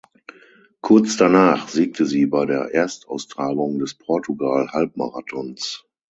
[0.81, 5.85] Kurz danach siegte sie bei der Erstaustragung des Portugal-Halbmarathons.